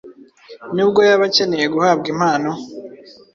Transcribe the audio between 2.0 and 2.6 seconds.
impano